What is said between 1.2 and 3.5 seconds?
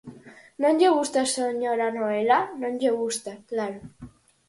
señora Noela, non lle gusta,